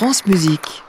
France 0.00 0.24
Musique. 0.24 0.82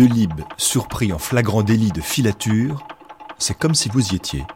Delibes, 0.00 0.44
surpris 0.56 1.12
en 1.12 1.18
flagrant 1.18 1.62
délit 1.62 1.90
de 1.90 2.00
filature, 2.00 2.88
c'est 3.36 3.52
comme 3.52 3.74
si 3.74 3.90
vous 3.90 4.14
y 4.14 4.16
étiez. 4.16 4.46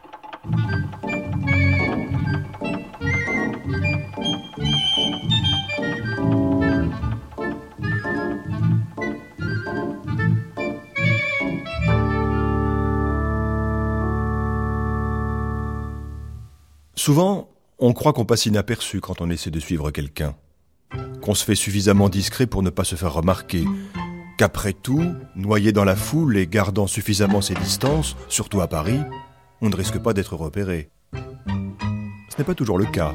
Souvent, 16.95 17.51
on 17.79 17.93
croit 17.93 18.15
qu'on 18.15 18.25
passe 18.25 18.47
inaperçu 18.47 19.03
quand 19.03 19.21
on 19.21 19.29
essaie 19.29 19.51
de 19.51 19.61
suivre 19.61 19.91
quelqu'un, 19.91 20.37
qu'on 21.21 21.35
se 21.35 21.45
fait 21.45 21.55
suffisamment 21.55 22.09
discret 22.09 22.47
pour 22.47 22.63
ne 22.63 22.71
pas 22.71 22.85
se 22.85 22.97
faire 22.97 23.13
remarquer, 23.13 23.67
qu'après 24.37 24.73
tout, 24.73 25.15
noyé 25.37 25.73
dans 25.73 25.85
la 25.85 25.97
foule 25.97 26.37
et 26.37 26.47
gardant 26.47 26.87
suffisamment 26.87 27.41
ses 27.41 27.55
distances, 27.55 28.17
surtout 28.29 28.61
à 28.61 28.69
Paris, 28.69 29.01
on 29.61 29.69
ne 29.69 29.77
risque 29.77 29.99
pas 29.99 30.13
d'être 30.13 30.37
repéré. 30.37 30.91
Ce 31.15 32.39
n'est 32.39 32.45
pas 32.45 32.55
toujours 32.55 32.79
le 32.79 32.87
cas. 32.87 33.15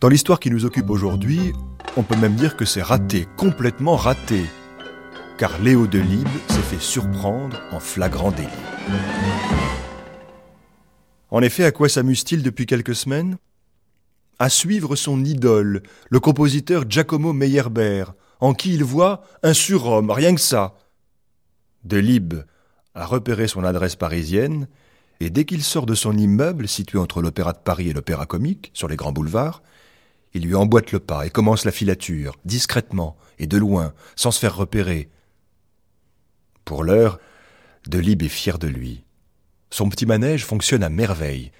Dans 0.00 0.08
l'histoire 0.08 0.40
qui 0.40 0.50
nous 0.50 0.64
occupe 0.64 0.90
aujourd'hui, 0.90 1.52
on 1.96 2.02
peut 2.02 2.16
même 2.16 2.36
dire 2.36 2.56
que 2.56 2.64
c'est 2.64 2.82
raté, 2.82 3.26
complètement 3.36 3.96
raté, 3.96 4.44
car 5.38 5.58
Léo 5.60 5.86
Delibes 5.86 6.28
s'est 6.48 6.62
fait 6.62 6.80
surprendre 6.80 7.60
en 7.72 7.80
flagrant 7.80 8.30
délit. 8.30 8.48
En 11.30 11.42
effet, 11.42 11.64
à 11.64 11.72
quoi 11.72 11.88
s'amuse-t-il 11.88 12.42
depuis 12.42 12.66
quelques 12.66 12.94
semaines? 12.94 13.36
À 14.38 14.48
suivre 14.48 14.96
son 14.96 15.24
idole, 15.24 15.82
le 16.08 16.20
compositeur 16.20 16.84
Giacomo 16.88 17.32
Meyerbeer, 17.32 18.14
en 18.40 18.54
qui 18.54 18.74
il 18.74 18.84
voit 18.84 19.22
un 19.42 19.54
surhomme, 19.54 20.10
rien 20.10 20.34
que 20.34 20.40
ça. 20.40 20.76
Delibes 21.84 22.44
a 22.94 23.06
repéré 23.06 23.48
son 23.48 23.64
adresse 23.64 23.96
parisienne, 23.96 24.68
et 25.20 25.30
dès 25.30 25.44
qu'il 25.44 25.62
sort 25.62 25.86
de 25.86 25.94
son 25.94 26.16
immeuble 26.16 26.68
situé 26.68 26.98
entre 26.98 27.22
l'Opéra 27.22 27.52
de 27.52 27.58
Paris 27.58 27.88
et 27.88 27.92
l'Opéra 27.92 28.26
Comique, 28.26 28.70
sur 28.74 28.88
les 28.88 28.96
grands 28.96 29.12
boulevards, 29.12 29.62
il 30.34 30.42
lui 30.42 30.54
emboîte 30.54 30.92
le 30.92 31.00
pas 31.00 31.26
et 31.26 31.30
commence 31.30 31.64
la 31.64 31.72
filature, 31.72 32.36
discrètement 32.44 33.16
et 33.38 33.46
de 33.46 33.56
loin, 33.56 33.92
sans 34.14 34.30
se 34.30 34.38
faire 34.38 34.56
repérer. 34.56 35.08
Pour 36.64 36.84
l'heure, 36.84 37.18
Delibes 37.86 38.22
est 38.22 38.28
fier 38.28 38.58
de 38.58 38.68
lui. 38.68 39.04
Son 39.70 39.88
petit 39.88 40.06
manège 40.06 40.44
fonctionne 40.44 40.82
à 40.82 40.88
merveille. 40.88 41.52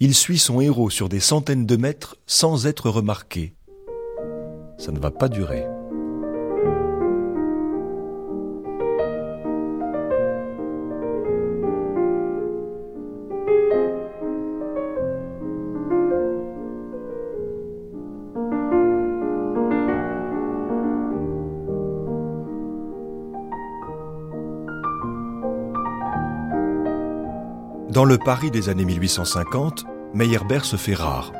Il 0.00 0.14
suit 0.14 0.38
son 0.38 0.60
héros 0.60 0.90
sur 0.90 1.08
des 1.08 1.20
centaines 1.20 1.66
de 1.66 1.76
mètres 1.76 2.16
sans 2.26 2.66
être 2.66 2.90
remarqué. 2.90 3.54
Ça 4.78 4.92
ne 4.92 4.98
va 4.98 5.10
pas 5.10 5.28
durer. 5.28 5.64
Dans 28.04 28.10
le 28.10 28.18
Paris 28.18 28.50
des 28.50 28.68
années 28.68 28.84
1850, 28.84 29.86
Meyerbeer 30.12 30.66
se 30.66 30.76
fait 30.76 30.92
rare. 30.92 31.32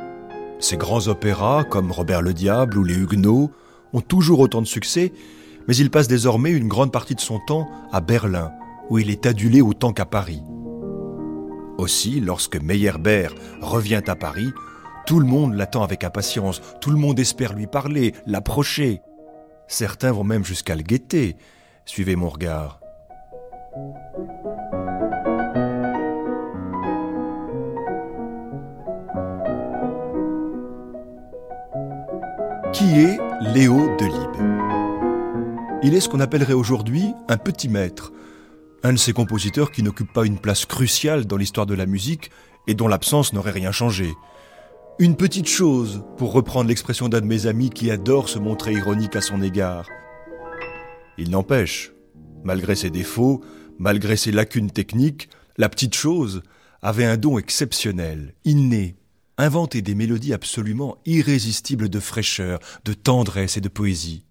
Ses 0.60 0.78
grands 0.78 1.08
opéras, 1.08 1.62
comme 1.62 1.92
Robert 1.92 2.22
le 2.22 2.32
Diable 2.32 2.78
ou 2.78 2.84
Les 2.84 2.94
Huguenots, 2.94 3.50
ont 3.92 4.00
toujours 4.00 4.41
autant 4.41 4.62
de 4.62 4.66
succès, 4.66 5.12
mais 5.69 5.76
il 5.76 5.91
passe 5.91 6.08
désormais 6.08 6.52
une 6.52 6.66
grande 6.66 6.91
partie 6.91 7.14
de 7.14 7.20
son 7.20 7.38
temps 7.38 7.69
à 7.92 8.00
Berlin, 8.00 8.50
où 8.88 8.98
il 8.98 9.10
est 9.10 9.26
adulé 9.26 9.60
autant 9.60 9.92
qu'à 9.92 10.06
Paris. 10.06 10.41
Aussi, 11.76 12.19
lorsque 12.20 12.56
Meyerbeer 12.56 13.34
revient 13.60 14.00
à 14.06 14.16
Paris, 14.16 14.48
tout 15.06 15.20
le 15.20 15.26
monde 15.26 15.52
l'attend 15.52 15.82
avec 15.82 16.02
impatience, 16.02 16.62
tout 16.81 16.91
le 16.91 16.96
monde 16.96 17.19
espère 17.19 17.52
lui 17.52 17.66
parler, 17.66 18.14
l'approcher. 18.26 19.02
Certains 19.69 20.12
vont 20.12 20.25
même 20.25 20.46
jusqu'à 20.46 20.76
le 20.76 20.82
guetter. 20.82 21.36
Suivez 21.84 22.16
mon 22.16 22.31
regard. 22.31 22.81
Qui 32.84 33.00
est 33.00 33.19
Léo 33.41 33.97
Delibes? 33.97 34.43
Il 35.83 35.95
est 35.95 36.00
ce 36.00 36.09
qu'on 36.11 36.21
appellerait 36.21 36.53
aujourd'hui 36.53 37.15
un 37.28 37.39
petit 37.39 37.71
maître, 37.71 38.12
un 38.83 38.93
de 38.93 38.99
ces 38.99 39.15
compositeurs 39.15 39.72
qui 39.72 39.83
n'occupe 39.83 40.12
pas 40.12 40.27
une 40.27 40.39
place 40.39 40.67
cruciale 40.67 41.25
dans 41.25 41.39
l'histoire 41.39 41.65
de 41.65 41.73
la 41.73 41.87
musique 41.87 42.31
et 42.67 42.75
dont 42.75 42.87
l'absence 42.87 43.33
n'aurait 43.33 43.53
rien 43.53 43.73
changé. 43.73 44.12
Une 44.99 45.17
petite 45.17 45.49
chose, 45.49 46.05
pour 46.19 46.33
reprendre 46.33 46.69
l'expression 46.69 47.09
d'un 47.09 47.23
de 47.23 47.27
mes 47.27 47.47
amis 47.47 47.71
qui 47.71 47.91
adore 47.91 48.28
se 48.28 48.39
montrer 48.39 48.75
ironique 48.75 49.17
à 49.17 49.23
son 49.23 49.41
égard. 49.41 49.89
Il 51.17 51.31
n'empêche, 51.31 51.94
malgré 52.43 52.75
ses 52.75 52.91
défauts, 52.91 53.41
malgré 53.78 54.15
ses 54.15 54.31
lacunes 54.31 54.71
techniques, 54.71 55.31
la 55.56 55.71
petite 55.71 55.94
chose 55.94 56.43
avait 56.83 57.06
un 57.06 57.17
don 57.17 57.39
exceptionnel, 57.39 58.34
inné, 58.44 58.97
inventer 59.39 59.83
des 59.83 59.95
mélodies 59.95 60.33
absolument 60.33 60.99
irrésistibles 61.06 61.89
de 61.89 62.00
fraîcheur, 62.00 62.59
de 62.84 62.93
tendresse 62.93 63.56
et 63.56 63.61
de 63.61 63.69
poésie. 63.69 64.25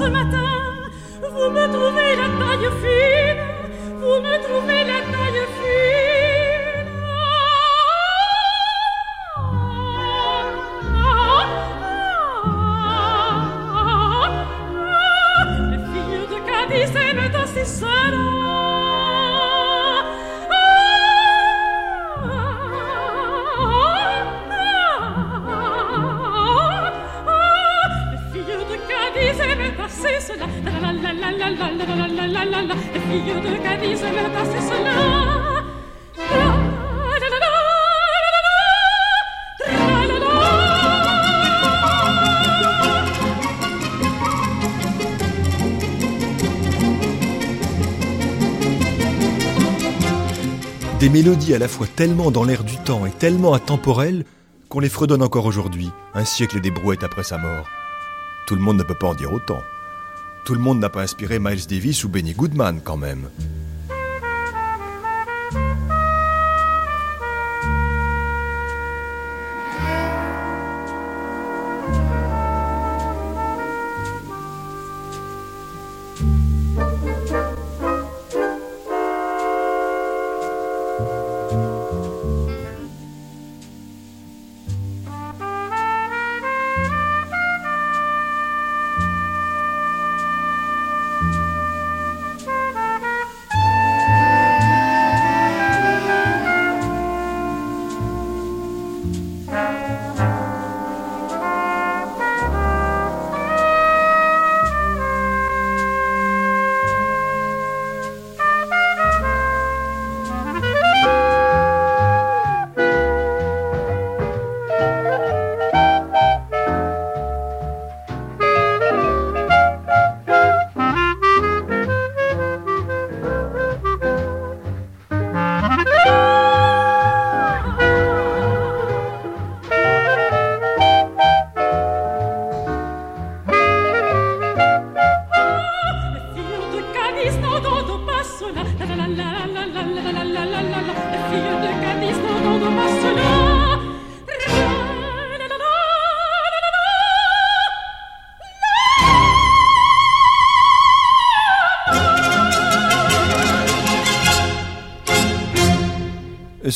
Ce 0.00 0.08
matin. 0.08 0.49
Mélodies 51.12 51.54
à 51.54 51.58
la 51.58 51.66
fois 51.66 51.88
tellement 51.88 52.30
dans 52.30 52.44
l'air 52.44 52.62
du 52.62 52.76
temps 52.76 53.04
et 53.04 53.10
tellement 53.10 53.54
intemporelles 53.54 54.24
qu'on 54.68 54.78
les 54.78 54.88
fredonne 54.88 55.24
encore 55.24 55.44
aujourd'hui, 55.44 55.90
un 56.14 56.24
siècle 56.24 56.60
des 56.60 56.70
brouettes 56.70 57.02
après 57.02 57.24
sa 57.24 57.36
mort. 57.36 57.66
Tout 58.46 58.54
le 58.54 58.60
monde 58.60 58.76
ne 58.76 58.84
peut 58.84 58.94
pas 58.94 59.08
en 59.08 59.14
dire 59.14 59.32
autant. 59.32 59.60
Tout 60.44 60.54
le 60.54 60.60
monde 60.60 60.78
n'a 60.78 60.88
pas 60.88 61.02
inspiré 61.02 61.40
Miles 61.40 61.66
Davis 61.66 62.04
ou 62.04 62.08
Benny 62.08 62.32
Goodman 62.32 62.80
quand 62.84 62.96
même. 62.96 63.28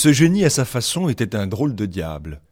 Ce 0.04 0.12
génie 0.12 0.44
à 0.44 0.50
sa 0.50 0.66
façon 0.66 1.08
était 1.08 1.34
un 1.34 1.46
drôle 1.46 1.74
de 1.74 1.86
diable. 1.86 2.42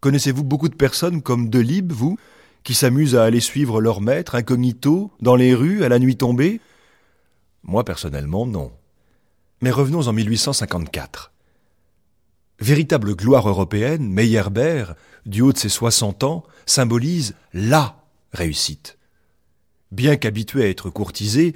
Connaissez-vous 0.00 0.42
beaucoup 0.42 0.68
de 0.68 0.74
personnes 0.74 1.22
comme 1.22 1.48
Delibes, 1.48 1.92
vous, 1.92 2.18
qui 2.64 2.74
s'amusent 2.74 3.14
à 3.14 3.22
aller 3.22 3.38
suivre 3.38 3.80
leur 3.80 4.00
maître 4.00 4.34
incognito 4.34 5.12
dans 5.20 5.36
les 5.36 5.54
rues 5.54 5.84
à 5.84 5.88
la 5.88 6.00
nuit 6.00 6.16
tombée? 6.16 6.60
Moi 7.62 7.84
personnellement, 7.84 8.44
non. 8.44 8.72
Mais 9.60 9.70
revenons 9.70 10.08
en 10.08 10.12
1854. 10.12 11.30
Véritable 12.58 13.14
gloire 13.14 13.48
européenne, 13.48 14.08
Meyerbeer, 14.08 14.96
du 15.26 15.42
haut 15.42 15.52
de 15.52 15.58
ses 15.58 15.68
60 15.68 16.24
ans, 16.24 16.42
symbolise 16.66 17.36
LA 17.52 18.02
réussite. 18.32 18.98
Bien 19.92 20.16
qu'habitué 20.16 20.64
à 20.64 20.68
être 20.68 20.90
courtisé, 20.90 21.54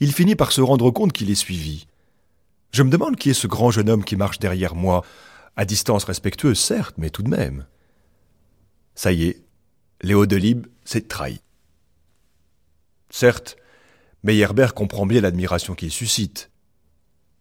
il 0.00 0.12
finit 0.12 0.34
par 0.34 0.50
se 0.50 0.62
rendre 0.62 0.90
compte 0.90 1.12
qu'il 1.12 1.30
est 1.30 1.36
suivi. 1.36 1.87
Je 2.70 2.82
me 2.82 2.90
demande 2.90 3.16
qui 3.16 3.30
est 3.30 3.34
ce 3.34 3.46
grand 3.46 3.70
jeune 3.70 3.88
homme 3.88 4.04
qui 4.04 4.16
marche 4.16 4.38
derrière 4.38 4.74
moi, 4.74 5.04
à 5.56 5.64
distance 5.64 6.04
respectueuse, 6.04 6.58
certes, 6.58 6.96
mais 6.98 7.10
tout 7.10 7.22
de 7.22 7.30
même. 7.30 7.66
Ça 8.94 9.12
y 9.12 9.24
est, 9.24 9.42
Léo 10.02 10.26
Delibes 10.26 10.66
s'est 10.84 11.08
trahi. 11.08 11.40
Certes, 13.10 13.56
Meyerbeer 14.22 14.74
comprend 14.74 15.06
bien 15.06 15.20
l'admiration 15.20 15.74
qu'il 15.74 15.90
suscite. 15.90 16.50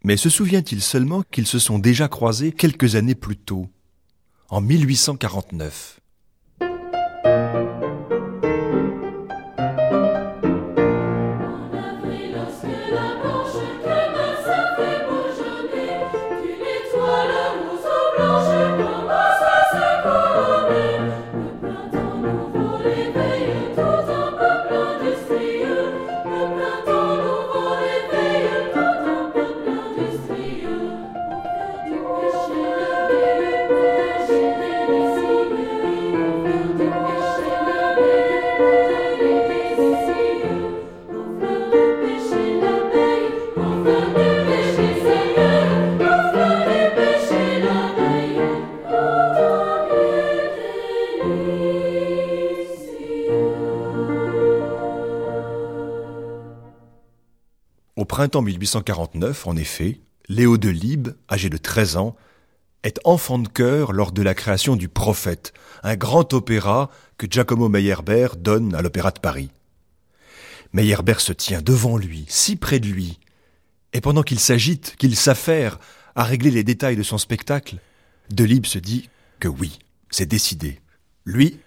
Mais 0.03 0.17
se 0.17 0.29
souvient-il 0.29 0.81
seulement 0.81 1.23
qu'ils 1.23 1.47
se 1.47 1.59
sont 1.59 1.79
déjà 1.79 2.07
croisés 2.07 2.51
quelques 2.51 2.95
années 2.95 3.15
plus 3.15 3.37
tôt, 3.37 3.69
en 4.49 4.61
1849 4.61 5.99
printemps 58.17 58.41
1849, 58.41 59.45
en 59.45 59.55
effet, 59.55 60.01
Léo 60.27 60.57
de 60.57 60.73
âgé 61.29 61.49
de 61.51 61.57
13 61.57 61.97
ans, 61.97 62.15
est 62.81 62.99
enfant 63.03 63.37
de 63.37 63.47
chœur 63.47 63.93
lors 63.93 64.11
de 64.11 64.23
la 64.23 64.33
création 64.33 64.75
du 64.75 64.89
Prophète, 64.89 65.53
un 65.83 65.95
grand 65.95 66.33
opéra 66.33 66.89
que 67.19 67.27
Giacomo 67.29 67.69
Meyerbeer 67.69 68.29
donne 68.35 68.73
à 68.73 68.81
l'Opéra 68.81 69.11
de 69.11 69.19
Paris. 69.19 69.51
Meyerbeer 70.73 71.19
se 71.19 71.31
tient 71.31 71.61
devant 71.61 71.95
lui, 71.95 72.25
si 72.27 72.55
près 72.55 72.79
de 72.79 72.87
lui, 72.87 73.19
et 73.93 74.01
pendant 74.01 74.23
qu'il 74.23 74.39
s'agite, 74.39 74.95
qu'il 74.95 75.15
s'affaire 75.15 75.77
à 76.15 76.23
régler 76.23 76.49
les 76.49 76.63
détails 76.63 76.97
de 76.97 77.03
son 77.03 77.19
spectacle, 77.19 77.75
Delibes 78.31 78.65
se 78.65 78.79
dit 78.79 79.11
que 79.39 79.47
oui, 79.47 79.77
c'est 80.09 80.25
décidé. 80.25 80.81
Lui, 81.23 81.59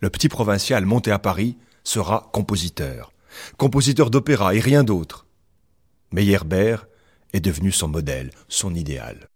le 0.00 0.10
petit 0.10 0.28
provincial 0.28 0.84
monté 0.84 1.10
à 1.10 1.18
Paris, 1.18 1.56
sera 1.82 2.28
compositeur. 2.34 3.10
Compositeur 3.56 4.10
d'opéra 4.10 4.54
et 4.54 4.60
rien 4.60 4.84
d'autre. 4.84 5.24
Meyerbeer 6.14 6.86
est 7.32 7.40
devenu 7.40 7.72
son 7.72 7.88
modèle, 7.88 8.30
son 8.46 8.72
idéal. 8.72 9.28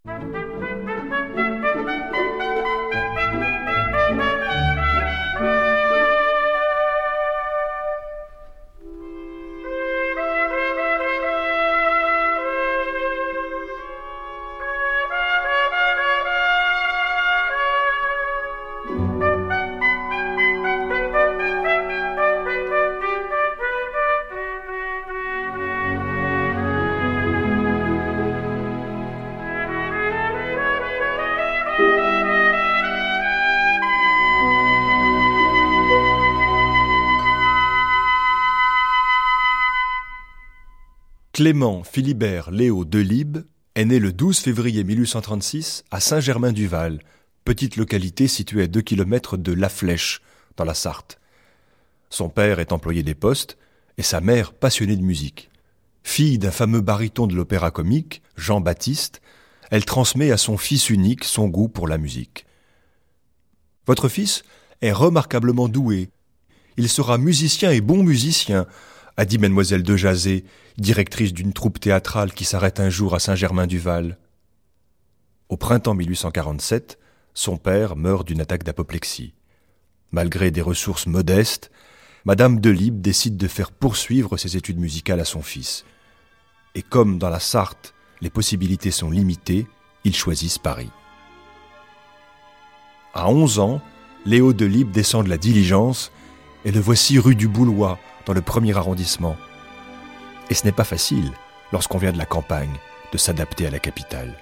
Clément 41.38 41.85
Philibert 41.85 42.50
Léo 42.50 42.85
Delibes 42.85 43.45
est 43.76 43.85
né 43.85 44.00
le 44.00 44.12
12 44.12 44.40
février 44.40 44.83
1836 44.83 45.85
à 45.92 46.00
Saint-Germain-du-Val, 46.00 46.99
petite 47.45 47.76
localité 47.76 48.26
située 48.26 48.64
à 48.64 48.66
2 48.66 48.80
km 48.80 49.37
de 49.37 49.52
La 49.52 49.68
Flèche, 49.68 50.21
dans 50.57 50.64
la 50.64 50.75
Sarthe. 50.75 51.21
Son 52.11 52.28
père 52.28 52.59
est 52.59 52.73
employé 52.73 53.04
des 53.04 53.14
postes 53.14 53.57
et 53.99 54.02
sa 54.02 54.21
mère 54.21 54.52
passionnée 54.52 54.97
de 54.97 55.04
musique. 55.04 55.49
Fille 56.02 56.38
d'un 56.38 56.50
fameux 56.50 56.80
baryton 56.80 57.28
de 57.28 57.37
l'opéra 57.37 57.71
comique, 57.71 58.21
Jean-Baptiste, 58.37 59.21
elle 59.71 59.85
transmet 59.85 60.33
à 60.33 60.38
son 60.38 60.59
fils 60.59 60.90
unique 60.90 61.23
son 61.23 61.47
goût 61.47 61.68
pour 61.68 61.87
la 61.87 61.99
musique. 61.99 62.47
Votre 63.87 64.09
fils 64.09 64.42
est 64.83 64.90
remarquablement 64.90 65.68
doué. 65.68 66.11
Il 66.76 66.88
sera 66.88 67.16
musicien 67.16 67.71
et 67.71 67.80
bon 67.80 68.02
musicien, 68.02 68.66
a 69.18 69.25
dit 69.25 69.38
mademoiselle 69.38 69.82
de 69.82 69.96
Jazé, 69.96 70.44
directrice 70.78 71.34
d'une 71.34 71.52
troupe 71.52 71.80
théâtrale 71.80 72.32
qui 72.32 72.44
s'arrête 72.44 72.78
un 72.78 72.88
jour 72.88 73.16
à 73.16 73.18
Saint-Germain-du-Val. 73.18 74.16
Au 75.48 75.56
printemps 75.56 75.94
1847, 75.94 77.00
son 77.34 77.56
père 77.56 77.96
meurt 77.96 78.25
d'une 78.25 78.40
attaque 78.40 78.62
d'apoplexie. 78.62 79.34
Malgré 80.12 80.52
des 80.52 80.62
ressources 80.62 81.08
modestes, 81.08 81.72
Madame 82.26 82.60
de 82.60 82.70
Libre 82.70 83.00
décide 83.00 83.37
de 83.37 83.48
faire 83.48 83.72
poursuivre 83.72 84.37
ses 84.37 84.56
études 84.56 84.78
musicales 84.78 85.20
à 85.20 85.25
son 85.25 85.42
fils. 85.42 85.84
Et 86.76 86.82
comme 86.82 87.18
dans 87.18 87.28
la 87.28 87.40
Sarthe, 87.40 87.94
les 88.20 88.30
possibilités 88.30 88.92
sont 88.92 89.10
limitées, 89.10 89.66
ils 90.04 90.14
choisissent 90.14 90.58
Paris. 90.58 90.90
À 93.14 93.28
11 93.28 93.58
ans, 93.58 93.80
Léo 94.26 94.52
de 94.52 94.64
Libre 94.64 94.92
descend 94.92 95.25
de 95.25 95.30
la 95.30 95.38
diligence 95.38 96.12
et 96.64 96.70
le 96.70 96.78
voici 96.78 97.18
rue 97.18 97.34
du 97.34 97.48
Boulois, 97.48 97.98
dans 98.28 98.35
le 98.35 98.42
premier 98.42 98.76
arrondissement. 98.76 99.37
Et 100.50 100.54
ce 100.54 100.66
n'est 100.66 100.73
pas 100.73 100.85
facile, 100.85 101.32
lorsqu'on 101.73 101.97
vient 101.97 102.12
de 102.12 102.18
la 102.18 102.26
campagne, 102.26 102.76
de 103.11 103.18
s'adapter 103.18 103.66
à 103.66 103.70
la 103.70 103.78
capitale. 103.78 104.37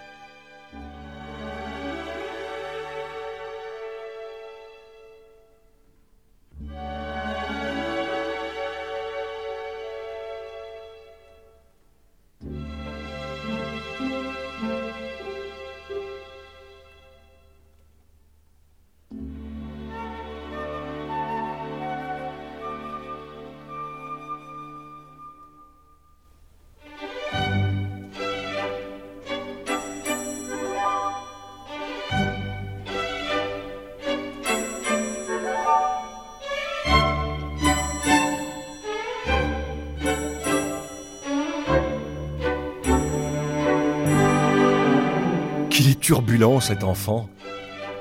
Cet 46.60 46.84
enfant. 46.84 47.28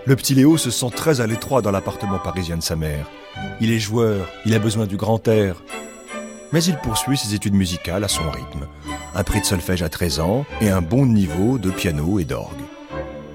Le 0.06 0.16
petit 0.16 0.36
Léo 0.36 0.58
se 0.58 0.70
sent 0.70 0.90
très 0.94 1.22
à 1.22 1.28
l'étroit 1.28 1.62
dans 1.62 1.72
l'appartement 1.72 2.20
parisien 2.20 2.58
de 2.58 2.64
sa 2.64 2.76
mère. 2.76 3.10
Il 3.62 3.72
est 3.72 3.80
joueur, 3.80 4.28
il 4.46 4.54
a 4.54 4.60
besoin 4.60 4.86
du 4.86 4.98
grand 4.98 5.26
air. 5.28 5.64
Mais 6.52 6.64
il 6.64 6.78
poursuit 6.78 7.18
ses 7.18 7.34
études 7.34 7.54
musicales 7.54 8.04
à 8.04 8.10
son 8.10 8.30
rythme. 8.30 8.68
Un 9.16 9.24
prix 9.24 9.40
de 9.40 9.46
solfège 9.46 9.84
à 9.84 9.90
13 9.90 10.20
ans 10.20 10.46
et 10.60 10.70
un 10.70 10.82
bon 10.82 11.06
niveau 11.06 11.58
de 11.58 11.72
piano 11.72 12.20
et 12.20 12.26
d'orgue. 12.26 12.66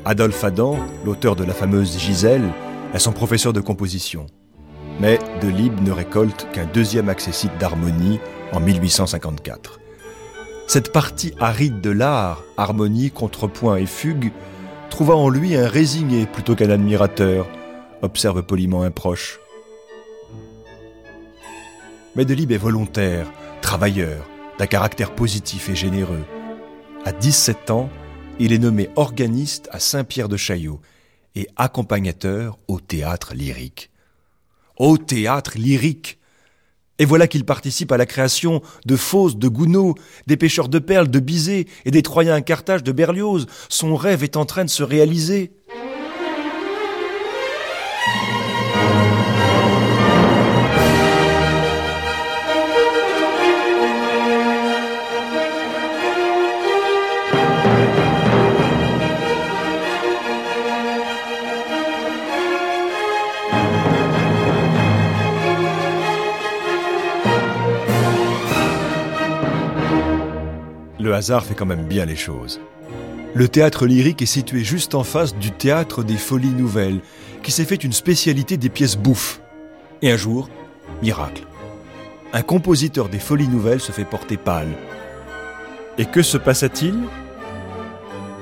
Adolphe 0.05 0.45
Adam, 0.45 0.79
l'auteur 1.05 1.35
de 1.35 1.45
la 1.45 1.55
fameuse 1.55 1.99
Gisèle, 1.99 2.49
est 2.93 2.99
son 2.99 3.13
professeur 3.13 3.55
de 3.55 3.61
composition. 3.61 4.27
Mais 5.01 5.19
De 5.41 5.49
Lib 5.49 5.81
ne 5.83 5.93
récolte 5.93 6.47
qu'un 6.53 6.67
deuxième 6.67 7.09
accessite 7.09 7.57
d'harmonie 7.59 8.21
en 8.53 8.61
1854. 8.61 9.81
Cette 10.67 10.93
partie 10.93 11.33
aride 11.41 11.81
de 11.81 11.91
l'art, 11.91 12.45
harmonie, 12.59 13.11
contrepoint 13.11 13.77
et 13.77 13.87
fugue, 13.87 14.31
trouva 14.91 15.17
en 15.17 15.31
lui 15.31 15.57
un 15.57 15.67
résigné 15.67 16.27
plutôt 16.27 16.55
qu'un 16.55 16.69
admirateur, 16.69 17.49
observe 18.03 18.43
poliment 18.43 18.83
un 18.83 18.91
proche. 18.91 19.41
Mais 22.17 22.25
Delibes 22.25 22.53
est 22.53 22.59
volontaire, 22.59 23.33
travailleur, 23.63 24.29
d'un 24.59 24.67
caractère 24.67 25.15
positif 25.15 25.71
et 25.71 25.75
généreux. 25.75 26.25
À 27.07 27.13
17 27.13 27.71
ans, 27.71 27.89
il 28.39 28.53
est 28.53 28.59
nommé 28.59 28.91
organiste 28.97 29.69
à 29.73 29.79
Saint-Pierre 29.79 30.29
de 30.29 30.37
Chaillot 30.37 30.81
et 31.35 31.49
accompagnateur 31.57 32.59
au 32.69 32.81
théâtre 32.81 33.33
lyrique. 33.35 33.91
Au 34.77 34.99
théâtre 34.99 35.53
lyrique 35.57 36.19
et 37.01 37.07
voilà 37.07 37.27
qu'il 37.27 37.47
participe 37.47 37.91
à 37.93 37.97
la 37.97 38.05
création 38.05 38.61
de 38.85 38.95
Fausses, 38.95 39.39
de 39.39 39.49
Gounod, 39.49 39.95
des 40.27 40.37
pêcheurs 40.37 40.69
de 40.69 40.79
perles 40.79 41.09
de 41.09 41.19
Bizet 41.19 41.65
et 41.87 41.91
des 41.91 42.03
Troyens 42.03 42.35
à 42.35 42.43
Carthage 42.43 42.85
de 42.85 42.93
Berlioz. 42.93 43.47
Son 43.71 43.97
rêve 43.97 44.23
est 44.23 44.37
en 44.37 44.45
train 44.45 44.67
de 44.67 44.71
se 44.71 44.83
réaliser. 44.83 45.51
Le 71.11 71.17
hasard 71.17 71.45
fait 71.45 71.55
quand 71.55 71.67
même 71.67 71.89
bien 71.89 72.05
les 72.05 72.15
choses. 72.15 72.61
Le 73.35 73.49
théâtre 73.49 73.85
lyrique 73.85 74.23
est 74.23 74.27
situé 74.27 74.63
juste 74.63 74.95
en 74.95 75.03
face 75.03 75.35
du 75.35 75.51
théâtre 75.51 76.05
des 76.05 76.17
Folies 76.17 76.55
Nouvelles, 76.55 77.01
qui 77.43 77.51
s'est 77.51 77.65
fait 77.65 77.83
une 77.83 77.93
spécialité 77.93 78.57
des 78.57 78.69
pièces 78.69 78.97
bouffes. 78.97 79.41
Et 80.03 80.13
un 80.13 80.17
jour, 80.17 80.49
miracle. 81.03 81.43
Un 82.33 82.43
compositeur 82.43 83.09
des 83.09 83.19
Folies 83.19 83.49
Nouvelles 83.49 83.81
se 83.81 83.91
fait 83.91 84.05
porter 84.05 84.37
pâle. 84.37 84.71
Et 85.99 86.05
que 86.05 86.23
se 86.23 86.39
passa-t-il? 86.39 86.95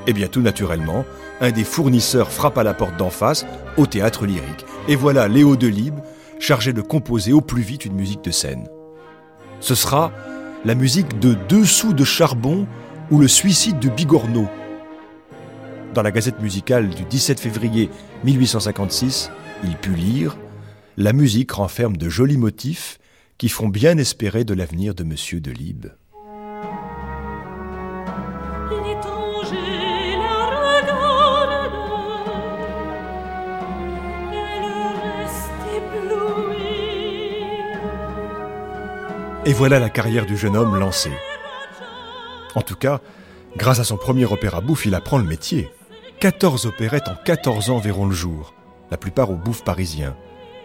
Eh 0.06 0.12
bien, 0.12 0.28
tout 0.28 0.42
naturellement, 0.42 1.06
un 1.40 1.52
des 1.52 1.64
fournisseurs 1.64 2.30
frappe 2.30 2.58
à 2.58 2.64
la 2.64 2.74
porte 2.74 2.98
d'en 2.98 3.08
face, 3.08 3.46
au 3.78 3.86
théâtre 3.86 4.26
lyrique. 4.26 4.66
Et 4.88 4.94
voilà 4.94 5.26
Léo 5.26 5.56
Delibes, 5.56 6.00
chargé 6.38 6.74
de 6.74 6.82
composer 6.82 7.32
au 7.32 7.40
plus 7.40 7.62
vite 7.62 7.86
une 7.86 7.94
musique 7.94 8.24
de 8.24 8.30
scène. 8.30 8.68
Ce 9.60 9.74
sera 9.74 10.12
la 10.64 10.74
musique 10.74 11.20
de 11.20 11.36
Dessous 11.48 11.92
de 11.92 12.04
charbon 12.04 12.66
ou 13.10 13.20
le 13.20 13.28
suicide 13.28 13.78
de 13.78 13.88
Bigorneau. 13.88 14.48
Dans 15.94 16.02
la 16.02 16.10
Gazette 16.10 16.40
musicale 16.40 16.88
du 16.90 17.04
17 17.04 17.38
février 17.38 17.90
1856, 18.24 19.30
il 19.64 19.76
put 19.76 19.94
lire 19.94 20.36
La 20.96 21.12
musique 21.12 21.52
renferme 21.52 21.96
de 21.96 22.08
jolis 22.08 22.36
motifs 22.36 22.98
qui 23.38 23.48
font 23.48 23.68
bien 23.68 23.98
espérer 23.98 24.44
de 24.44 24.54
l'avenir 24.54 24.94
de 24.94 25.04
Monsieur 25.04 25.40
de 25.40 25.52
Et 39.48 39.54
voilà 39.54 39.78
la 39.78 39.88
carrière 39.88 40.26
du 40.26 40.36
jeune 40.36 40.58
homme 40.58 40.78
lancée. 40.78 41.16
En 42.54 42.60
tout 42.60 42.74
cas, 42.74 43.00
grâce 43.56 43.78
à 43.78 43.84
son 43.84 43.96
premier 43.96 44.26
opéra 44.26 44.60
bouffe, 44.60 44.84
il 44.84 44.94
apprend 44.94 45.16
le 45.16 45.24
métier. 45.24 45.70
14 46.20 46.66
opérettes 46.66 47.08
en 47.08 47.14
14 47.24 47.70
ans 47.70 47.78
verront 47.78 48.04
le 48.04 48.14
jour, 48.14 48.52
la 48.90 48.98
plupart 48.98 49.30
au 49.30 49.36
bouffe 49.36 49.64
parisien. 49.64 50.14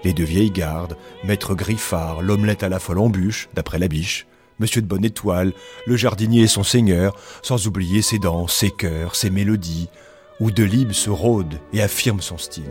Les 0.04 0.12
deux 0.12 0.26
vieilles 0.26 0.52
gardes, 0.52 0.98
Maître 1.24 1.56
Griffard, 1.56 2.22
l'omelette 2.22 2.62
à 2.62 2.68
la 2.68 2.78
folle 2.78 3.00
embûche, 3.00 3.48
d'après 3.54 3.80
la 3.80 3.88
biche, 3.88 4.28
Monsieur 4.60 4.82
de 4.82 4.88
Bonne 4.88 5.06
Étoile, 5.06 5.54
le 5.88 5.96
jardinier 5.96 6.42
et 6.42 6.48
son 6.48 6.64
seigneur, 6.64 7.16
sans 7.42 7.68
oublier 7.68 8.02
ses 8.02 8.20
dents, 8.20 8.50
ses 8.50 8.70
cœurs, 8.70 9.16
ses 9.16 9.30
mélodies, 9.30 9.88
où 10.42 10.52
Delibes 10.52 10.92
se 10.92 11.10
rôde 11.10 11.58
et 11.72 11.82
affirme 11.82 12.20
son 12.20 12.38
style. 12.38 12.64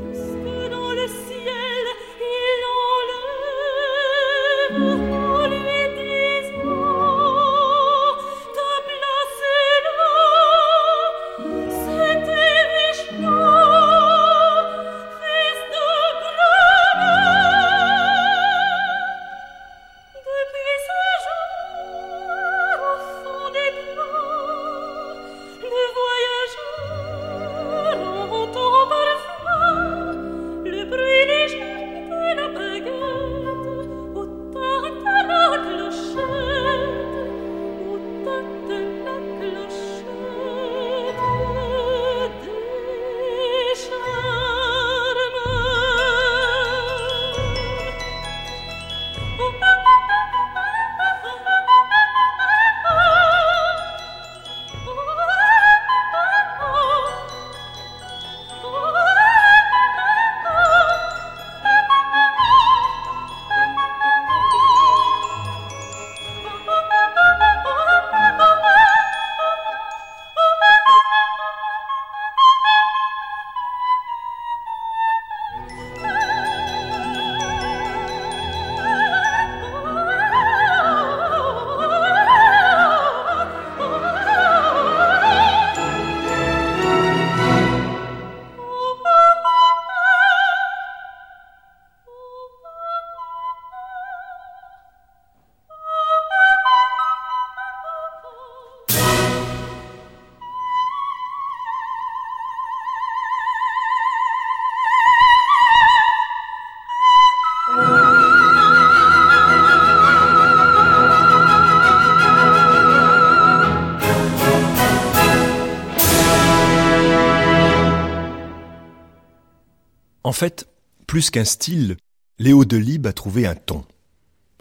En 120.32 120.34
fait, 120.34 120.66
plus 121.06 121.28
qu'un 121.28 121.44
style, 121.44 121.98
Léo 122.38 122.64
Delibes 122.64 123.06
a 123.06 123.12
trouvé 123.12 123.46
un 123.46 123.54
ton. 123.54 123.84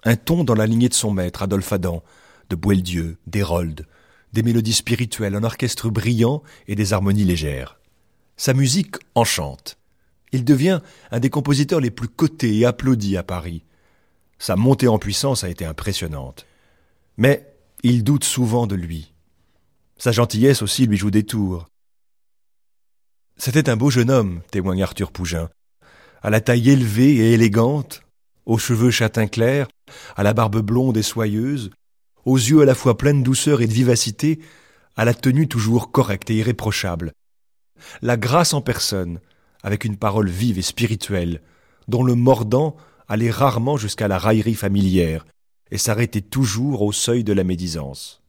Un 0.03 0.17
ton 0.17 0.43
dans 0.43 0.53
la 0.53 0.67
lignée 0.67 0.89
de 0.89 0.93
son 0.93 1.11
maître, 1.11 1.43
Adolphe 1.43 1.71
Adam, 1.71 2.03
de 2.49 2.57
Boieldieu, 2.57 3.19
d'Hérold, 3.25 3.87
des 4.33 4.43
mélodies 4.43 4.73
spirituelles, 4.73 5.33
un 5.33 5.45
orchestre 5.45 5.89
brillant 5.89 6.43
et 6.67 6.75
des 6.75 6.91
harmonies 6.91 7.23
légères. 7.23 7.79
Sa 8.35 8.53
musique 8.53 8.97
enchante. 9.15 9.77
Il 10.33 10.43
devient 10.43 10.81
un 11.09 11.21
des 11.21 11.29
compositeurs 11.29 11.79
les 11.79 11.89
plus 11.89 12.09
cotés 12.09 12.57
et 12.57 12.65
applaudis 12.65 13.15
à 13.15 13.23
Paris. 13.23 13.63
Sa 14.39 14.57
montée 14.57 14.89
en 14.89 14.99
puissance 14.99 15.45
a 15.45 15.49
été 15.49 15.63
impressionnante. 15.63 16.45
Mais 17.15 17.49
il 17.81 18.03
doute 18.03 18.25
souvent 18.25 18.67
de 18.67 18.75
lui. 18.75 19.13
Sa 19.97 20.11
gentillesse 20.11 20.63
aussi 20.63 20.85
lui 20.85 20.97
joue 20.97 21.11
des 21.11 21.23
tours. 21.23 21.69
C'était 23.37 23.69
un 23.69 23.77
beau 23.77 23.89
jeune 23.89 24.11
homme, 24.11 24.41
témoigne 24.51 24.83
Arthur 24.83 25.13
Pougin, 25.13 25.49
à 26.21 26.29
la 26.29 26.41
taille 26.41 26.69
élevée 26.69 27.15
et 27.15 27.33
élégante, 27.33 28.03
aux 28.45 28.57
cheveux 28.57 28.91
châtain 28.91 29.27
clair, 29.27 29.67
à 30.15 30.23
la 30.23 30.33
barbe 30.33 30.61
blonde 30.61 30.97
et 30.97 31.03
soyeuse, 31.03 31.71
aux 32.25 32.37
yeux 32.37 32.61
à 32.61 32.65
la 32.65 32.75
fois 32.75 32.97
pleins 32.97 33.13
de 33.13 33.23
douceur 33.23 33.61
et 33.61 33.67
de 33.67 33.73
vivacité, 33.73 34.39
à 34.95 35.05
la 35.05 35.13
tenue 35.13 35.47
toujours 35.47 35.91
correcte 35.91 36.29
et 36.29 36.35
irréprochable. 36.35 37.13
La 38.01 38.17
grâce 38.17 38.53
en 38.53 38.61
personne, 38.61 39.19
avec 39.63 39.85
une 39.85 39.97
parole 39.97 40.29
vive 40.29 40.59
et 40.59 40.63
spirituelle, 40.63 41.41
dont 41.87 42.03
le 42.03 42.15
mordant 42.15 42.75
allait 43.07 43.31
rarement 43.31 43.77
jusqu'à 43.77 44.07
la 44.07 44.17
raillerie 44.17 44.55
familière 44.55 45.25
et 45.71 45.77
s'arrêtait 45.77 46.21
toujours 46.21 46.81
au 46.81 46.91
seuil 46.91 47.23
de 47.23 47.33
la 47.33 47.43
médisance. 47.43 48.21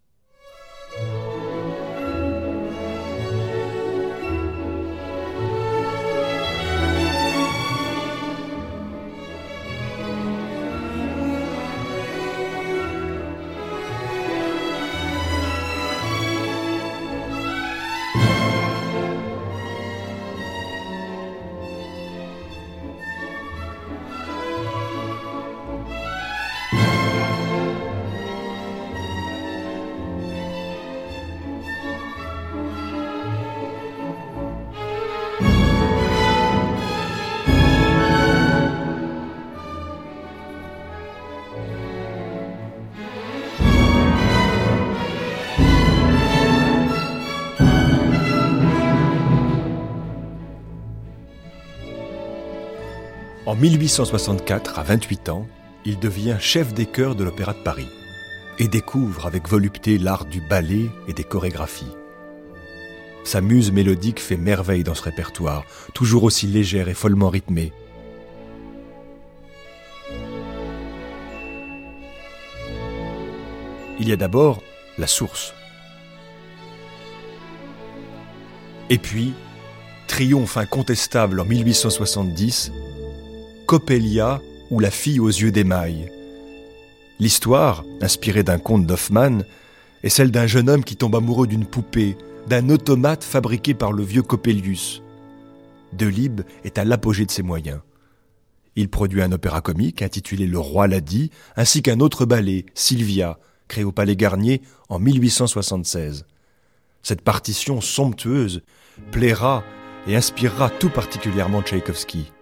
En 53.53 53.55
1864, 53.55 54.79
à 54.79 54.83
28 54.83 55.29
ans, 55.29 55.47
il 55.85 55.99
devient 55.99 56.39
chef 56.41 56.73
des 56.73 56.87
chœurs 56.87 57.15
de 57.15 57.23
l'Opéra 57.23 57.53
de 57.53 57.63
Paris 57.63 57.91
et 58.59 58.67
découvre 58.67 59.27
avec 59.27 59.47
volupté 59.47 59.99
l'art 59.99 60.25
du 60.25 60.41
ballet 60.41 60.87
et 61.07 61.13
des 61.13 61.23
chorégraphies. 61.23 61.95
Sa 63.25 63.43
muse 63.43 63.71
mélodique 63.71 64.21
fait 64.21 64.39
merveille 64.39 64.85
dans 64.85 64.95
ce 64.95 65.03
répertoire, 65.03 65.67
toujours 65.93 66.23
aussi 66.23 66.47
légère 66.47 66.89
et 66.89 66.95
follement 66.95 67.29
rythmée. 67.29 67.75
Il 74.01 74.09
y 74.09 74.13
a 74.13 74.17
d'abord 74.17 74.63
la 74.97 75.07
source. 75.07 75.53
Et 78.89 78.97
puis, 78.97 79.35
triomphe 80.07 80.57
incontestable 80.57 81.39
en 81.39 81.45
1870 81.45 82.73
Coppelia 83.73 84.43
ou 84.71 84.81
la 84.81 84.91
fille 84.91 85.19
aux 85.19 85.29
yeux 85.29 85.51
d'émail. 85.51 86.13
L'histoire, 87.19 87.85
inspirée 88.03 88.43
d'un 88.43 88.59
conte 88.59 88.85
d'Hoffmann, 88.87 89.47
est 90.03 90.11
celle 90.11 90.31
d'un 90.31 90.47
jeune 90.47 90.69
homme 90.69 90.85
qui 90.85 90.95
tombe 90.95 91.17
amoureux 91.17 91.47
d'une 91.47 91.65
poupée, 91.65 92.19
d'un 92.49 92.69
automate 92.69 93.25
fabriqué 93.25 93.73
par 93.73 93.93
le 93.93 94.03
vieux 94.03 94.21
Coppelius. 94.21 95.03
Delibes 95.95 96.43
est 96.65 96.77
à 96.77 96.85
l'apogée 96.85 97.25
de 97.25 97.31
ses 97.31 97.43
moyens. 97.43 97.81
Il 98.77 98.91
produit 98.91 99.23
un 99.23 99.33
opéra 99.33 99.63
comique 99.63 100.03
intitulé 100.03 100.47
Le 100.47 100.59
Roi 100.59 100.87
l'a 100.87 101.01
dit, 101.01 101.31
ainsi 101.57 101.81
qu'un 101.81 102.01
autre 102.01 102.27
ballet, 102.27 102.67
Sylvia, 102.75 103.39
créé 103.69 103.85
au 103.85 103.93
Palais 103.93 104.17
Garnier 104.17 104.61
en 104.91 104.99
1876. 104.99 106.27
Cette 107.03 107.23
partition 107.23 107.81
somptueuse 107.81 108.61
plaira 109.13 109.65
et 110.07 110.15
inspirera 110.15 110.69
tout 110.69 110.91
particulièrement 110.91 111.63
Tchaïkovski. 111.63 112.33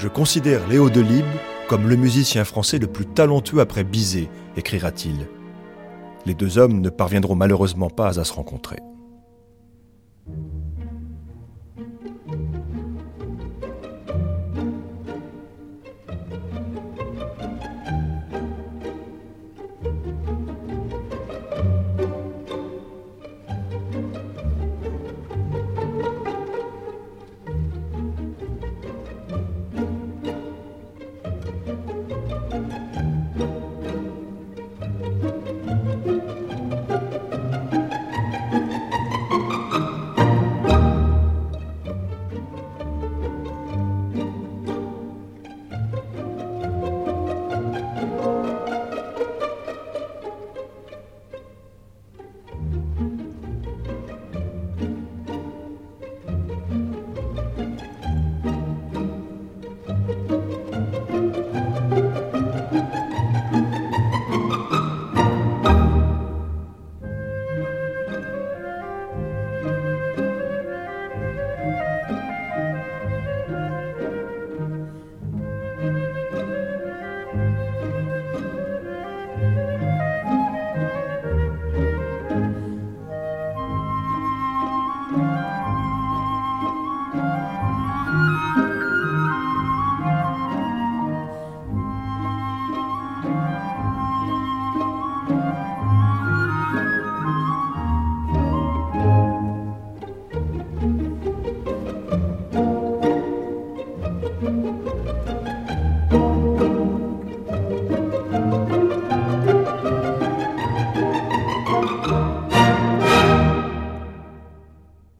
Je 0.00 0.08
considère 0.08 0.66
Léo 0.66 0.88
Delibes 0.88 1.26
comme 1.68 1.86
le 1.86 1.94
musicien 1.94 2.44
français 2.44 2.78
le 2.78 2.86
plus 2.86 3.04
talentueux 3.04 3.60
après 3.60 3.84
Bizet, 3.84 4.30
écrira-t-il. 4.56 5.28
Les 6.24 6.32
deux 6.32 6.56
hommes 6.56 6.80
ne 6.80 6.88
parviendront 6.88 7.34
malheureusement 7.34 7.90
pas 7.90 8.18
à 8.18 8.24
se 8.24 8.32
rencontrer. 8.32 8.78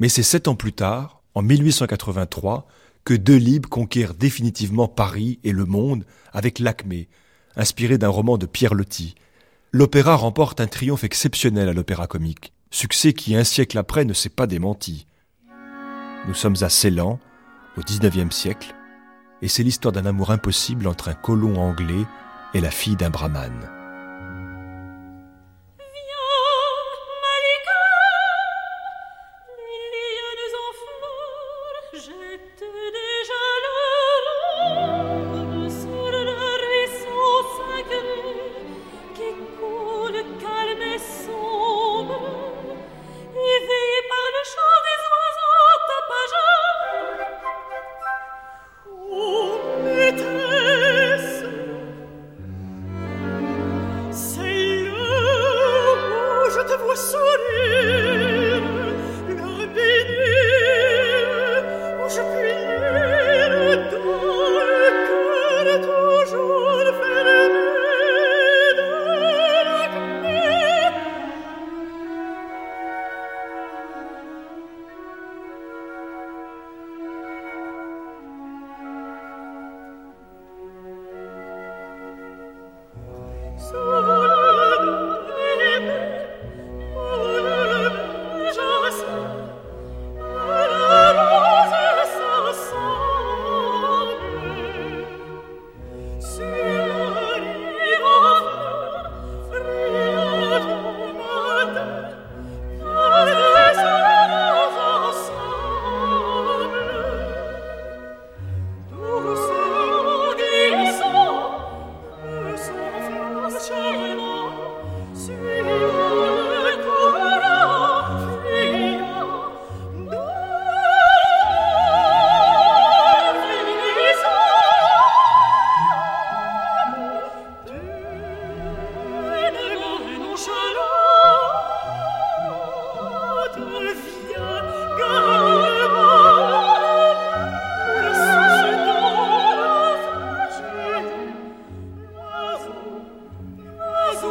Mais 0.00 0.08
c'est 0.08 0.22
sept 0.22 0.48
ans 0.48 0.56
plus 0.56 0.72
tard, 0.72 1.22
en 1.34 1.42
1883, 1.42 2.66
que 3.04 3.14
Delibes 3.14 3.66
conquiert 3.66 4.14
définitivement 4.14 4.88
Paris 4.88 5.38
et 5.44 5.52
le 5.52 5.66
monde 5.66 6.04
avec 6.32 6.58
l'Acmé, 6.58 7.08
inspiré 7.54 7.98
d'un 7.98 8.08
roman 8.08 8.38
de 8.38 8.46
Pierre 8.46 8.74
Loti. 8.74 9.14
L'opéra 9.72 10.16
remporte 10.16 10.60
un 10.60 10.66
triomphe 10.66 11.04
exceptionnel 11.04 11.68
à 11.68 11.72
l'opéra 11.72 12.06
comique, 12.06 12.52
succès 12.70 13.12
qui 13.12 13.36
un 13.36 13.44
siècle 13.44 13.78
après 13.78 14.04
ne 14.04 14.14
s'est 14.14 14.30
pas 14.30 14.46
démenti. 14.46 15.06
Nous 16.26 16.34
sommes 16.34 16.56
à 16.62 16.68
Ceylan, 16.68 17.20
au 17.76 17.82
XIXe 17.82 18.34
siècle, 18.34 18.74
et 19.42 19.48
c'est 19.48 19.62
l'histoire 19.62 19.92
d'un 19.92 20.06
amour 20.06 20.30
impossible 20.30 20.86
entre 20.86 21.08
un 21.08 21.14
colon 21.14 21.56
anglais 21.56 22.04
et 22.54 22.60
la 22.60 22.70
fille 22.70 22.96
d'un 22.96 23.10
brahmane. 23.10 23.79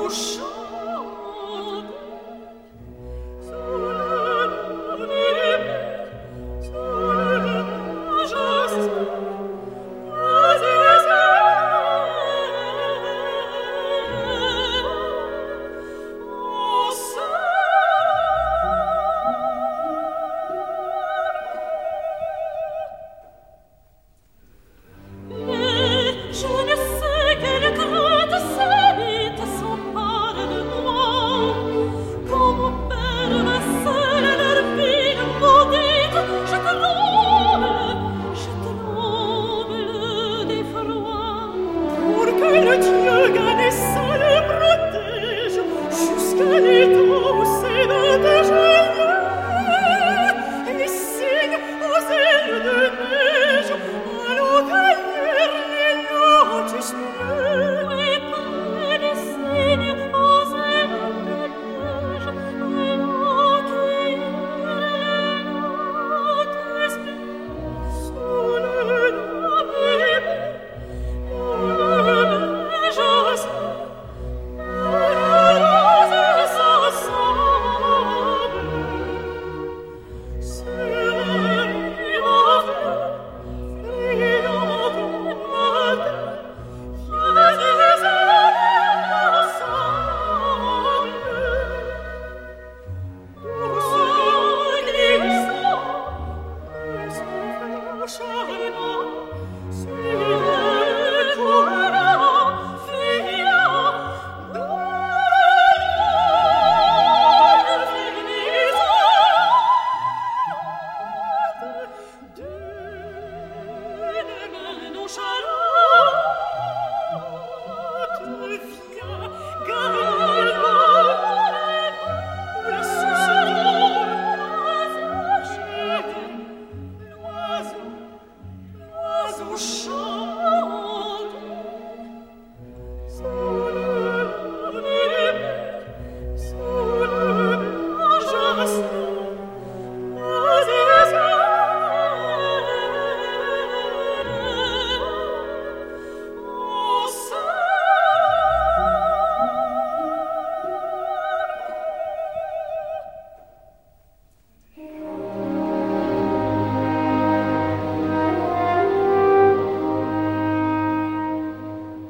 Mąż 0.10 0.49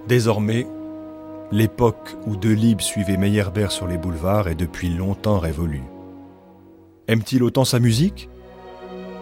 Désormais, 0.10 0.66
l'époque 1.52 2.18
où 2.26 2.36
Delibes 2.36 2.82
suivait 2.82 3.16
Meyerbeer 3.16 3.72
sur 3.72 3.86
les 3.86 4.00
boulevards 4.00 4.48
est 4.48 4.56
depuis 4.56 4.90
longtemps 4.90 5.38
révolue. 5.38 5.84
Aime-t-il 7.08 7.44
autant 7.44 7.64
sa 7.64 7.78
musique? 7.78 8.28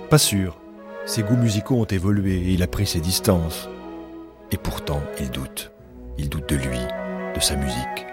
Pas 0.10 0.18
sûr. 0.18 0.62
Ses 1.06 1.24
goûts 1.24 1.36
musicaux 1.36 1.76
ont 1.76 1.84
évolué 1.84 2.36
et 2.36 2.54
il 2.54 2.64
a 2.64 2.68
pris 2.68 2.88
ses 2.88 3.02
distances. 3.02 3.68
Et 4.52 4.56
pourtant, 4.56 5.02
il 5.20 5.30
doute. 5.30 5.74
Il 6.18 6.30
doute 6.30 6.48
de 6.48 6.56
lui, 6.56 6.80
de 7.36 7.40
sa 7.42 7.58
musique. 7.58 8.08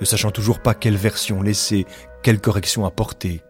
Ne 0.00 0.06
sachant 0.06 0.30
toujours 0.30 0.60
pas 0.60 0.72
quelle 0.72 0.96
version 0.96 1.42
laisser, 1.42 1.84
quelle 2.22 2.40
correction 2.40 2.86
apporter. 2.86 3.42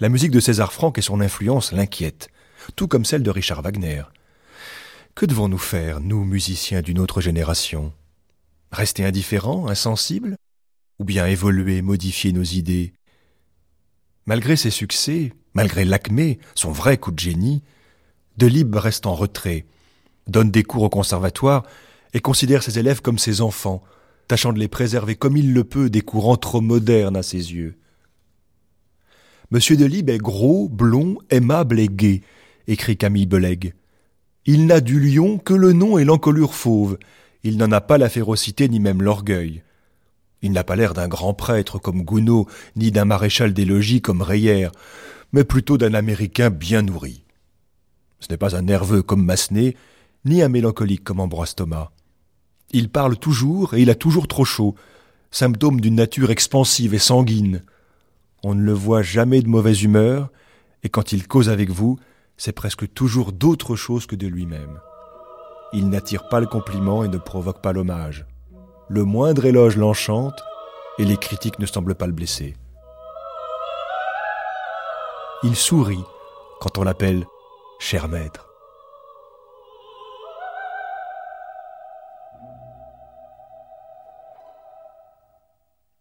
La 0.00 0.08
musique 0.08 0.32
de 0.32 0.40
César 0.40 0.72
Franck 0.72 0.98
et 0.98 1.02
son 1.02 1.20
influence 1.20 1.70
l'inquiètent, 1.70 2.26
tout 2.74 2.88
comme 2.88 3.04
celle 3.04 3.22
de 3.22 3.30
Richard 3.30 3.62
Wagner. 3.62 4.02
Que 5.14 5.26
devons-nous 5.26 5.58
faire, 5.58 6.00
nous, 6.00 6.24
musiciens 6.24 6.82
d'une 6.82 6.98
autre 6.98 7.20
génération? 7.20 7.92
Rester 8.72 9.04
indifférents, 9.04 9.68
insensibles? 9.68 10.36
Ou 10.98 11.04
bien 11.04 11.28
évoluer, 11.28 11.82
modifier 11.82 12.32
nos 12.32 12.42
idées? 12.42 12.94
Malgré 14.26 14.56
ses 14.56 14.70
succès, 14.70 15.32
malgré 15.54 15.84
l'acmé, 15.84 16.40
son 16.56 16.72
vrai 16.72 16.98
coup 16.98 17.12
de 17.12 17.18
génie, 17.20 17.62
Delibes 18.38 18.74
reste 18.74 19.06
en 19.06 19.14
retrait, 19.14 19.66
donne 20.26 20.50
des 20.50 20.64
cours 20.64 20.82
au 20.82 20.90
conservatoire 20.90 21.62
et 22.12 22.18
considère 22.18 22.64
ses 22.64 22.80
élèves 22.80 23.00
comme 23.00 23.18
ses 23.20 23.40
enfants, 23.40 23.84
tâchant 24.26 24.52
de 24.52 24.58
les 24.58 24.66
préserver 24.66 25.14
comme 25.14 25.36
il 25.36 25.52
le 25.52 25.62
peut 25.62 25.90
des 25.90 26.00
courants 26.00 26.36
trop 26.36 26.60
modernes 26.60 27.16
à 27.16 27.22
ses 27.22 27.52
yeux. 27.52 27.78
Monsieur 29.52 29.76
Delibes 29.76 30.10
est 30.10 30.18
gros, 30.18 30.68
blond, 30.68 31.18
aimable 31.30 31.78
et 31.78 31.88
gai, 31.88 32.22
écrit 32.66 32.96
Camille 32.96 33.26
Belegue. 33.26 33.74
Il 34.46 34.66
n'a 34.66 34.80
du 34.80 35.00
lion 35.00 35.38
que 35.38 35.54
le 35.54 35.72
nom 35.72 35.96
et 35.96 36.04
l'encolure 36.04 36.54
fauve. 36.54 36.98
Il 37.44 37.56
n'en 37.56 37.72
a 37.72 37.80
pas 37.80 37.96
la 37.96 38.10
férocité 38.10 38.68
ni 38.68 38.78
même 38.78 39.00
l'orgueil. 39.00 39.62
Il 40.42 40.52
n'a 40.52 40.64
pas 40.64 40.76
l'air 40.76 40.92
d'un 40.92 41.08
grand 41.08 41.32
prêtre 41.32 41.78
comme 41.78 42.02
Gounod, 42.02 42.46
ni 42.76 42.90
d'un 42.90 43.06
maréchal 43.06 43.54
des 43.54 43.64
logis 43.64 44.02
comme 44.02 44.20
Reyer, 44.20 44.68
mais 45.32 45.44
plutôt 45.44 45.78
d'un 45.78 45.94
Américain 45.94 46.50
bien 46.50 46.82
nourri. 46.82 47.24
Ce 48.20 48.28
n'est 48.30 48.36
pas 48.36 48.54
un 48.54 48.62
nerveux 48.62 49.02
comme 49.02 49.24
Massenet, 49.24 49.76
ni 50.26 50.42
un 50.42 50.50
mélancolique 50.50 51.04
comme 51.04 51.20
Ambroise 51.20 51.54
Thomas. 51.54 51.90
Il 52.70 52.90
parle 52.90 53.16
toujours 53.16 53.72
et 53.72 53.80
il 53.80 53.88
a 53.88 53.94
toujours 53.94 54.28
trop 54.28 54.44
chaud, 54.44 54.74
symptôme 55.30 55.80
d'une 55.80 55.94
nature 55.94 56.30
expansive 56.30 56.92
et 56.92 56.98
sanguine. 56.98 57.62
On 58.42 58.54
ne 58.54 58.62
le 58.62 58.72
voit 58.72 59.02
jamais 59.02 59.40
de 59.40 59.48
mauvaise 59.48 59.82
humeur, 59.82 60.30
et 60.82 60.90
quand 60.90 61.12
il 61.12 61.26
cause 61.26 61.48
avec 61.48 61.70
vous, 61.70 61.98
c'est 62.36 62.52
presque 62.52 62.92
toujours 62.92 63.32
d'autre 63.32 63.76
chose 63.76 64.06
que 64.06 64.16
de 64.16 64.26
lui-même. 64.26 64.80
Il 65.72 65.88
n'attire 65.88 66.28
pas 66.28 66.40
le 66.40 66.46
compliment 66.46 67.04
et 67.04 67.08
ne 67.08 67.18
provoque 67.18 67.60
pas 67.60 67.72
l'hommage. 67.72 68.26
Le 68.88 69.04
moindre 69.04 69.44
éloge 69.44 69.76
l'enchante 69.76 70.42
et 70.98 71.04
les 71.04 71.16
critiques 71.16 71.58
ne 71.58 71.66
semblent 71.66 71.94
pas 71.94 72.06
le 72.06 72.12
blesser. 72.12 72.56
Il 75.42 75.56
sourit 75.56 76.04
quand 76.60 76.78
on 76.78 76.84
l'appelle 76.84 77.26
cher 77.78 78.08
maître. 78.08 78.48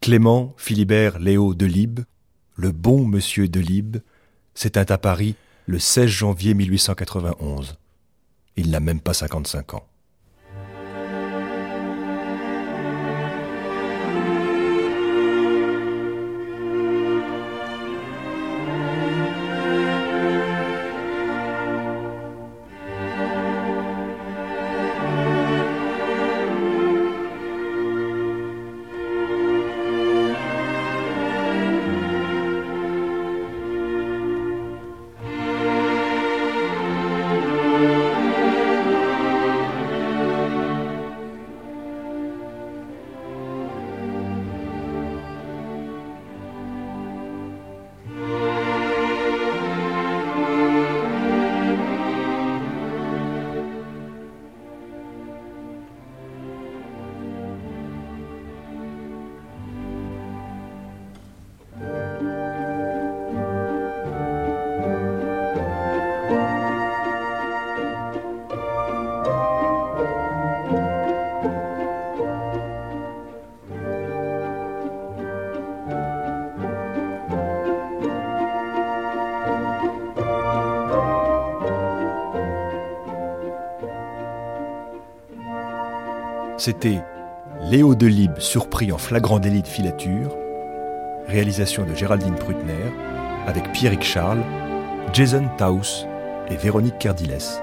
Clément 0.02 0.54
Philibert 0.58 1.18
Léo 1.20 1.54
Delibes, 1.54 2.02
le 2.56 2.72
bon 2.72 3.06
monsieur 3.06 3.48
Delibes, 3.48 3.98
s'éteint 4.54 4.86
à 4.90 4.98
Paris 4.98 5.36
le 5.66 5.80
16 5.80 6.08
janvier 6.08 6.54
1891. 6.54 7.78
Il 8.56 8.70
n'a 8.70 8.80
même 8.80 9.00
pas 9.00 9.14
55 9.14 9.74
ans. 9.76 9.88
C'était 86.66 87.04
Léo 87.60 87.94
Delibes 87.94 88.40
surpris 88.40 88.94
en 88.94 88.98
flagrant 88.98 89.38
délit 89.38 89.64
de 89.64 89.68
filature, 89.68 90.34
réalisation 91.28 91.86
de 91.86 91.94
Géraldine 91.94 92.36
Prutner, 92.36 92.86
avec 93.46 93.74
Pierrick 93.74 94.02
Charles, 94.02 94.42
Jason 95.12 95.50
Taus 95.58 96.08
et 96.50 96.56
Véronique 96.56 96.98
Cardiles. 97.00 97.63